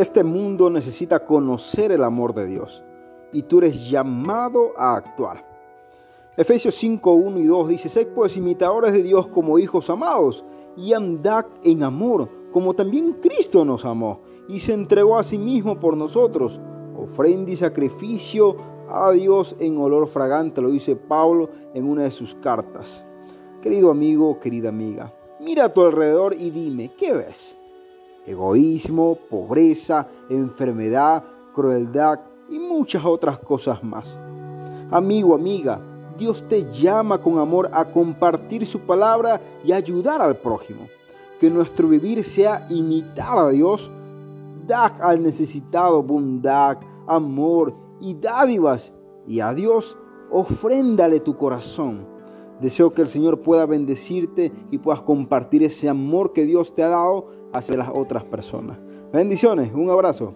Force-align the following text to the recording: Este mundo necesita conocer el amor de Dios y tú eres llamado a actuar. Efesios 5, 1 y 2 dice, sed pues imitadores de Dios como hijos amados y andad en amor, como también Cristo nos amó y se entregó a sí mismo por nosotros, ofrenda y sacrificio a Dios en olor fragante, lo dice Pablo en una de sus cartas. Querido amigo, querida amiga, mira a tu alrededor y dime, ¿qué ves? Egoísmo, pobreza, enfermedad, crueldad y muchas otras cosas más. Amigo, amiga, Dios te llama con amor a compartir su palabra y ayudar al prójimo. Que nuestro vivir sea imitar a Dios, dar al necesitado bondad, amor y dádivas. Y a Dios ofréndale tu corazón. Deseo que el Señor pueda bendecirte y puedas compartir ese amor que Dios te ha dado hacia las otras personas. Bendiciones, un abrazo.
Este 0.00 0.24
mundo 0.24 0.70
necesita 0.70 1.26
conocer 1.26 1.92
el 1.92 2.04
amor 2.04 2.32
de 2.32 2.46
Dios 2.46 2.82
y 3.34 3.42
tú 3.42 3.58
eres 3.58 3.90
llamado 3.90 4.70
a 4.78 4.96
actuar. 4.96 5.44
Efesios 6.38 6.74
5, 6.76 7.12
1 7.12 7.38
y 7.38 7.44
2 7.44 7.68
dice, 7.68 7.90
sed 7.90 8.08
pues 8.14 8.34
imitadores 8.38 8.94
de 8.94 9.02
Dios 9.02 9.28
como 9.28 9.58
hijos 9.58 9.90
amados 9.90 10.42
y 10.74 10.94
andad 10.94 11.44
en 11.64 11.82
amor, 11.82 12.30
como 12.50 12.72
también 12.72 13.18
Cristo 13.20 13.62
nos 13.66 13.84
amó 13.84 14.22
y 14.48 14.60
se 14.60 14.72
entregó 14.72 15.18
a 15.18 15.22
sí 15.22 15.36
mismo 15.36 15.78
por 15.78 15.98
nosotros, 15.98 16.58
ofrenda 16.96 17.50
y 17.50 17.56
sacrificio 17.56 18.56
a 18.88 19.10
Dios 19.10 19.54
en 19.60 19.76
olor 19.76 20.08
fragante, 20.08 20.62
lo 20.62 20.70
dice 20.70 20.96
Pablo 20.96 21.50
en 21.74 21.86
una 21.86 22.04
de 22.04 22.10
sus 22.10 22.34
cartas. 22.36 23.06
Querido 23.62 23.90
amigo, 23.90 24.40
querida 24.40 24.70
amiga, 24.70 25.12
mira 25.40 25.66
a 25.66 25.72
tu 25.74 25.82
alrededor 25.82 26.34
y 26.38 26.48
dime, 26.48 26.90
¿qué 26.96 27.12
ves? 27.12 27.59
Egoísmo, 28.26 29.16
pobreza, 29.30 30.06
enfermedad, 30.28 31.24
crueldad 31.54 32.20
y 32.50 32.58
muchas 32.58 33.04
otras 33.04 33.38
cosas 33.38 33.82
más. 33.82 34.18
Amigo, 34.90 35.34
amiga, 35.34 35.80
Dios 36.18 36.46
te 36.46 36.70
llama 36.70 37.18
con 37.18 37.38
amor 37.38 37.70
a 37.72 37.86
compartir 37.86 38.66
su 38.66 38.80
palabra 38.80 39.40
y 39.64 39.72
ayudar 39.72 40.20
al 40.20 40.36
prójimo. 40.36 40.82
Que 41.40 41.48
nuestro 41.48 41.88
vivir 41.88 42.22
sea 42.24 42.66
imitar 42.68 43.38
a 43.38 43.48
Dios, 43.48 43.90
dar 44.66 44.92
al 45.00 45.22
necesitado 45.22 46.02
bondad, 46.02 46.76
amor 47.06 47.72
y 48.00 48.14
dádivas. 48.14 48.92
Y 49.26 49.40
a 49.40 49.54
Dios 49.54 49.96
ofréndale 50.30 51.20
tu 51.20 51.36
corazón. 51.36 52.09
Deseo 52.60 52.92
que 52.92 53.02
el 53.02 53.08
Señor 53.08 53.42
pueda 53.42 53.66
bendecirte 53.66 54.52
y 54.70 54.78
puedas 54.78 55.02
compartir 55.02 55.62
ese 55.62 55.88
amor 55.88 56.32
que 56.32 56.44
Dios 56.44 56.74
te 56.74 56.82
ha 56.82 56.88
dado 56.88 57.28
hacia 57.52 57.76
las 57.76 57.90
otras 57.92 58.24
personas. 58.24 58.78
Bendiciones, 59.12 59.72
un 59.74 59.90
abrazo. 59.90 60.34